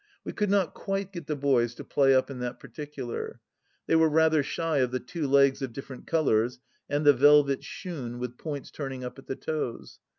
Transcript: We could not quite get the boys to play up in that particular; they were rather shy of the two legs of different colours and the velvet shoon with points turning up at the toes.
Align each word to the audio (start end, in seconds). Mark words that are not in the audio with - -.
We 0.23 0.33
could 0.33 0.49
not 0.49 0.73
quite 0.73 1.13
get 1.13 1.27
the 1.27 1.35
boys 1.35 1.75
to 1.75 1.83
play 1.83 2.15
up 2.15 2.31
in 2.31 2.39
that 2.39 2.59
particular; 2.59 3.39
they 3.85 3.95
were 3.95 4.09
rather 4.09 4.41
shy 4.41 4.79
of 4.79 4.89
the 4.89 4.99
two 4.99 5.27
legs 5.27 5.61
of 5.61 5.73
different 5.73 6.07
colours 6.07 6.57
and 6.89 7.05
the 7.05 7.13
velvet 7.13 7.63
shoon 7.63 8.17
with 8.17 8.39
points 8.39 8.71
turning 8.71 9.03
up 9.03 9.19
at 9.19 9.27
the 9.27 9.35
toes. 9.35 9.99